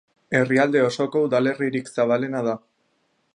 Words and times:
Herrialde 0.37 0.81
osoko 0.85 1.21
udalerririk 1.27 1.93
zabalena 1.99 2.43
da. 2.49 2.57